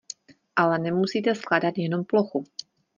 Ale 0.55 0.77
nemusíte 0.79 1.35
skládat 1.35 1.73
jenom 1.77 2.05
plochu. 2.05 2.43